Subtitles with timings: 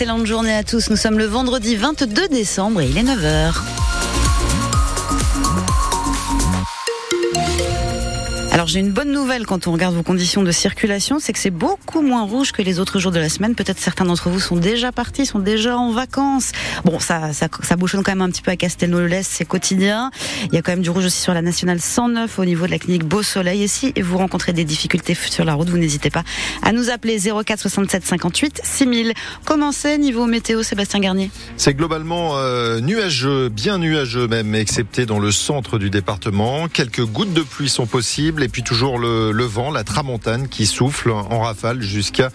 [0.00, 0.90] excellente journée à tous.
[0.90, 3.97] Nous sommes le vendredi 22 décembre et il est 9h.
[8.58, 11.52] Alors j'ai une bonne nouvelle quand on regarde vos conditions de circulation, c'est que c'est
[11.52, 13.54] beaucoup moins rouge que les autres jours de la semaine.
[13.54, 16.50] Peut-être certains d'entre vous sont déjà partis, sont déjà en vacances.
[16.84, 20.10] Bon, ça, ça, bouchonne quand même un petit peu à Castelnau-le-Lez, c'est quotidien.
[20.46, 22.72] Il y a quand même du rouge aussi sur la nationale 109 au niveau de
[22.72, 23.62] la clinique Beau Soleil.
[23.62, 26.24] Et si vous rencontrez des difficultés sur la route, vous n'hésitez pas
[26.64, 29.12] à nous appeler 04 67 58 6000.
[29.44, 31.30] Comment c'est niveau météo, Sébastien Garnier?
[31.56, 36.66] C'est globalement euh, nuageux, bien nuageux même, excepté dans le centre du département.
[36.66, 41.10] Quelques gouttes de pluie sont possibles et puis toujours le, vent, la tramontane qui souffle
[41.10, 42.30] en rafale jusqu'à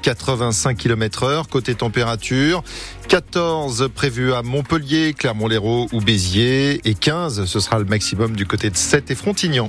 [0.00, 1.48] 85 km heure.
[1.48, 2.64] Côté température,
[3.08, 8.70] 14 prévus à Montpellier, Clermont-Lérault ou Béziers et 15, ce sera le maximum du côté
[8.70, 9.68] de 7 et Frontignan.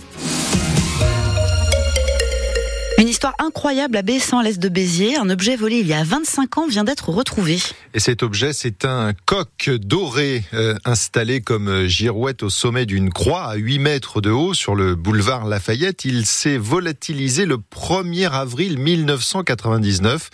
[2.98, 5.18] Une histoire incroyable à Bessan, à l'est de Béziers.
[5.18, 7.60] Un objet volé il y a 25 ans vient d'être retrouvé.
[7.96, 13.44] Et cet objet, c'est un coq doré euh, installé comme girouette au sommet d'une croix
[13.44, 16.04] à 8 mètres de haut sur le boulevard Lafayette.
[16.04, 20.32] Il s'est volatilisé le 1er avril 1999.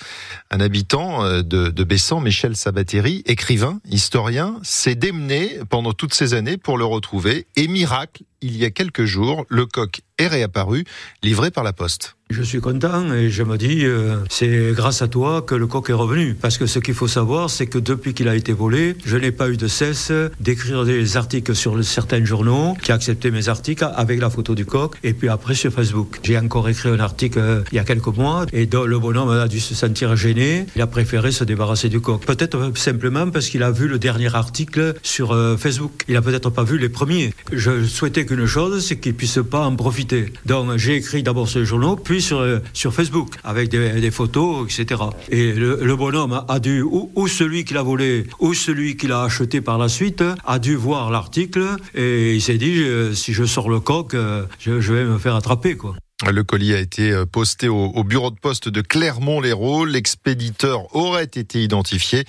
[0.51, 6.33] Un habitant euh, de, de Bessan, Michel Sabateri, écrivain, historien, s'est démené pendant toutes ces
[6.33, 7.45] années pour le retrouver.
[7.57, 10.85] Et miracle, il y a quelques jours, le coq est réapparu,
[11.23, 12.15] livré par la poste.
[12.29, 15.89] Je suis content et je me dis, euh, c'est grâce à toi que le coq
[15.89, 16.35] est revenu.
[16.35, 19.31] Parce que ce qu'il faut savoir, c'est que depuis qu'il a été volé, je n'ai
[19.31, 24.19] pas eu de cesse d'écrire des articles sur certains journaux qui acceptaient mes articles avec
[24.19, 26.19] la photo du coq et puis après sur Facebook.
[26.23, 29.47] J'ai encore écrit un article euh, il y a quelques mois et le bonhomme a
[29.47, 30.65] dû se sentir gêné.
[30.75, 32.25] Il a préféré se débarrasser du coq.
[32.25, 36.03] Peut-être simplement parce qu'il a vu le dernier article sur euh, Facebook.
[36.07, 37.33] Il a peut-être pas vu les premiers.
[37.51, 40.33] Je souhaitais qu'une chose, c'est qu'il puisse pas en profiter.
[40.45, 45.01] Donc j'ai écrit d'abord ce journaux, puis sur, euh, sur Facebook, avec des, photos, etc.
[45.29, 49.07] Et le, le bonhomme a dû, ou, ou celui qui l'a volé, ou celui qui
[49.07, 53.31] l'a acheté par la suite, a dû voir l'article, et il s'est dit, euh, si
[53.31, 55.95] je sors le coq, euh, je, je vais me faire attraper, quoi.
[56.27, 59.85] Le colis a été posté au, au bureau de poste de Clermont-Lérault.
[59.85, 62.25] L'expéditeur aurait été identifié.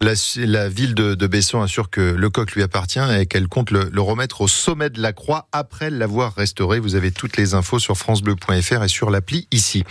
[0.00, 0.14] La,
[0.70, 4.40] ville de, Besson assure que le coq lui appartient et qu'elle compte le, le, remettre
[4.40, 6.80] au sommet de la croix après l'avoir restauré.
[6.80, 9.84] Vous avez toutes les infos sur francebleu.fr et sur l'appli ici.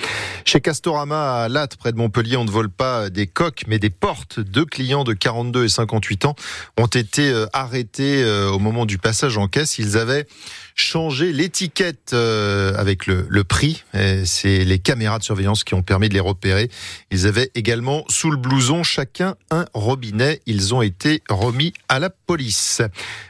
[0.44, 3.92] Chez Castorama à Latte, près de Montpellier, on ne vole pas des coques mais des
[3.92, 4.40] portes.
[4.40, 6.36] Deux clients de 42 et 58 ans
[6.80, 9.78] ont été arrêtés au moment du passage en caisse.
[9.78, 10.26] Ils avaient
[10.74, 13.84] changé l'étiquette avec le, le prix.
[14.26, 16.72] C'est les caméras de surveillance qui ont permis de les repérer.
[17.12, 20.42] Ils avaient également sous le blouson chacun un robinet.
[20.46, 22.82] Ils ont été remis à la police.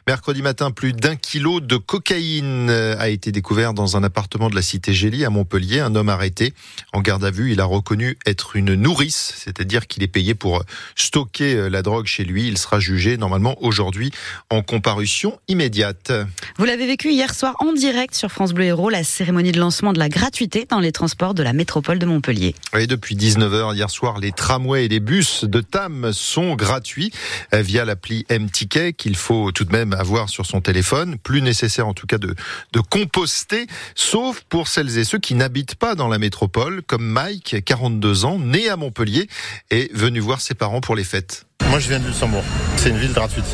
[0.07, 4.61] Mercredi matin, plus d'un kilo de cocaïne a été découvert dans un appartement de la
[4.61, 5.79] cité Gély à Montpellier.
[5.79, 6.53] Un homme arrêté
[6.93, 7.51] en garde à vue.
[7.51, 10.63] Il a reconnu être une nourrice, c'est-à-dire qu'il est payé pour
[10.95, 12.47] stocker la drogue chez lui.
[12.47, 14.11] Il sera jugé normalement aujourd'hui
[14.51, 16.11] en comparution immédiate.
[16.57, 19.94] Vous l'avez vécu hier soir en direct sur France Bleu Héros, la cérémonie de lancement
[19.95, 22.53] de la gratuité dans les transports de la métropole de Montpellier.
[22.78, 27.11] Et depuis 19h hier soir, les tramways et les bus de TAM sont gratuits
[27.51, 31.17] via l'appli M-Ticket qu'il faut tout de même avoir sur son téléphone.
[31.17, 32.35] Plus nécessaire en tout cas de,
[32.73, 37.63] de composter, sauf pour celles et ceux qui n'habitent pas dans la métropole, comme Mike,
[37.63, 39.28] 42 ans, né à Montpellier,
[39.72, 41.45] et venu voir ses parents pour les fêtes.
[41.69, 42.44] Moi je viens de Luxembourg.
[42.78, 43.45] C'est une ville gratuite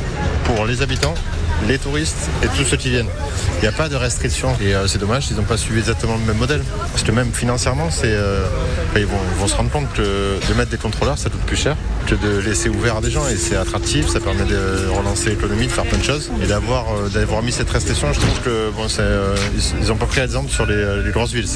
[0.46, 1.16] pour les habitants
[1.68, 3.10] les touristes et tous ceux qui viennent.
[3.58, 6.14] Il n'y a pas de restrictions et euh, c'est dommage, ils n'ont pas suivi exactement
[6.14, 6.64] le même modèle.
[6.92, 8.46] Parce que même financièrement, euh,
[8.96, 11.76] ils, vont, se rendre compte que de mettre des contrôleurs, ça coûte plus cher
[12.08, 15.68] que de laisser ouvert à des gens et c'est attractif, ça permet de relancer l'économie,
[15.68, 16.32] de faire plein de choses.
[16.44, 18.88] Et d'avoir, euh, mis cette restriction, je trouve que bon,
[19.82, 21.48] ils n'ont pas pris exemple sur les, les grosses villes.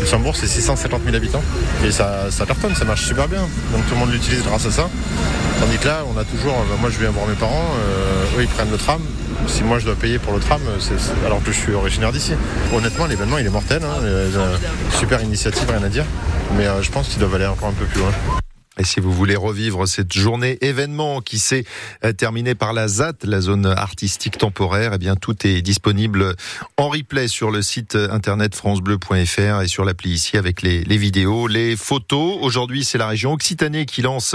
[0.00, 1.42] Luxembourg, c'est 650 000 habitants
[1.84, 3.40] et ça, ça cartonne, ça marche super bien.
[3.72, 4.88] Donc tout le monde l'utilise grâce à ça.
[5.60, 7.70] Tandis que là, on a toujours, moi je viens voir mes parents,
[8.38, 9.00] eux ils prennent le tram,
[9.46, 12.32] si moi je dois payer pour le tram, est, alors que je suis originaire d'ici.
[12.74, 14.56] Honnêtement, l'événement il est mortel, hein, euh,
[14.98, 16.04] super initiative, rien à dire,
[16.56, 18.10] mais euh, je pense qu'ils doivent aller encore un peu plus loin.
[18.80, 21.66] Et si vous voulez revivre cette journée événement qui s'est
[22.16, 26.34] terminée par la ZAT, la zone artistique temporaire, eh bien tout est disponible
[26.78, 31.76] en replay sur le site internet francebleu.fr et sur l'appli ici avec les, vidéos, les
[31.76, 32.38] photos.
[32.40, 34.34] Aujourd'hui, c'est la région Occitanie qui lance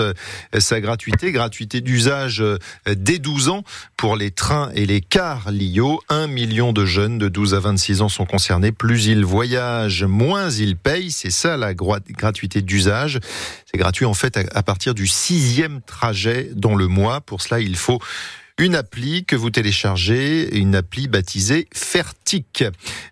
[0.56, 2.44] sa gratuité, gratuité d'usage
[2.86, 3.64] dès 12 ans
[3.98, 6.02] pour les trains et les cars LIO.
[6.08, 8.72] Un million de jeunes de 12 à 26 ans sont concernés.
[8.72, 11.10] Plus ils voyagent, moins ils payent.
[11.10, 13.20] C'est ça la gratuité d'usage.
[13.66, 17.22] C'est gratuit en fait à partir du sixième trajet dans le mois.
[17.22, 18.00] Pour cela, il faut
[18.58, 22.64] une appli que vous téléchargez, une appli baptisée Fertic.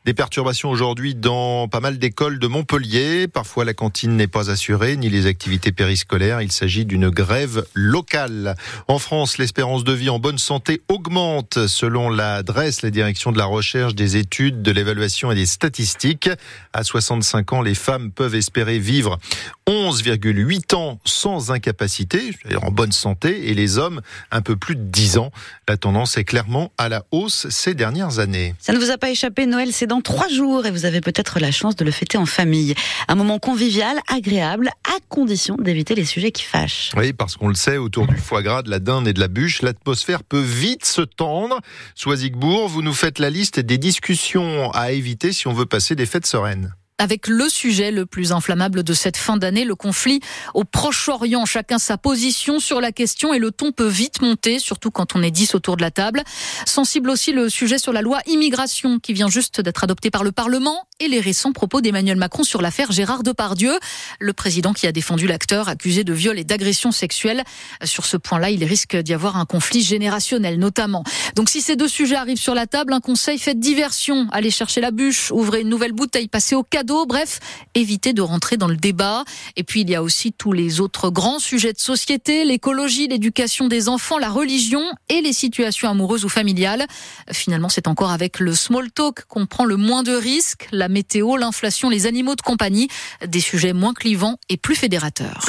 [0.06, 3.28] Des perturbations aujourd'hui dans pas mal d'écoles de Montpellier.
[3.28, 6.42] Parfois la cantine n'est pas assurée, ni les activités périscolaires.
[6.42, 8.56] Il s'agit d'une grève locale.
[8.88, 13.46] En France, l'espérance de vie en bonne santé augmente selon l'adresse, la direction de la
[13.46, 16.30] recherche, des études, de l'évaluation et des statistiques.
[16.72, 19.20] À 65 ans, les femmes peuvent espérer vivre
[19.68, 22.32] 11,8 ans sans incapacité,
[22.62, 24.00] en bonne santé, et les hommes
[24.32, 25.33] un peu plus de 10 ans.
[25.68, 28.56] La tendance est clairement à la hausse ces dernières années.
[28.60, 31.40] Ça ne vous a pas échappé, Noël, c'est dans trois jours et vous avez peut-être
[31.40, 32.76] la chance de le fêter en famille.
[33.08, 36.92] Un moment convivial, agréable, à condition d'éviter les sujets qui fâchent.
[36.96, 39.28] Oui, parce qu'on le sait, autour du foie gras, de la dinde et de la
[39.28, 41.60] bûche, l'atmosphère peut vite se tendre.
[41.96, 46.06] Soisigbourg, vous nous faites la liste des discussions à éviter si on veut passer des
[46.06, 50.20] fêtes sereines avec le sujet le plus inflammable de cette fin d'année, le conflit
[50.54, 51.46] au Proche-Orient.
[51.46, 55.24] Chacun sa position sur la question et le ton peut vite monter, surtout quand on
[55.24, 56.24] est 10 autour de la table.
[56.66, 60.32] Sensible aussi le sujet sur la loi immigration qui vient juste d'être adoptée par le
[60.32, 63.74] Parlement et les récents propos d'Emmanuel Macron sur l'affaire Gérard Depardieu,
[64.20, 67.44] le président qui a défendu l'acteur accusé de viol et d'agression sexuelle.
[67.84, 71.04] Sur ce point-là, il risque d'y avoir un conflit générationnel notamment.
[71.36, 74.82] Donc si ces deux sujets arrivent sur la table, un conseil, faites diversion, allez chercher
[74.82, 77.40] la bûche, ouvrez une nouvelle bouteille, passez au cadeau Bref,
[77.76, 79.24] évitez de rentrer dans le débat.
[79.56, 83.68] Et puis, il y a aussi tous les autres grands sujets de société, l'écologie, l'éducation
[83.68, 86.86] des enfants, la religion et les situations amoureuses ou familiales.
[87.32, 90.68] Finalement, c'est encore avec le small talk qu'on prend le moins de risques.
[90.72, 92.88] La météo, l'inflation, les animaux de compagnie,
[93.26, 95.46] des sujets moins clivants et plus fédérateurs.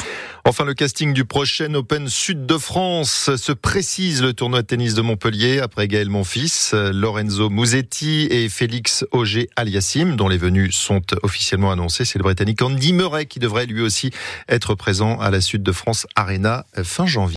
[0.47, 4.93] Enfin, le casting du prochain Open Sud de France se précise le tournoi de tennis
[4.93, 11.01] de Montpellier après Gaël Monfils, Lorenzo Musetti et Félix Auger Aliassim, dont les venues sont
[11.23, 12.05] officiellement annoncées.
[12.05, 14.11] C'est le Britannique Andy Murray qui devrait lui aussi
[14.47, 17.33] être présent à la Sud de France Arena fin janvier.